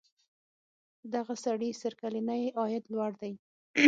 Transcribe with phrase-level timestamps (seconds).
[0.03, 0.03] د
[1.13, 3.33] دغو هیوادونو سړي سر کلنی عاید لوړ دی.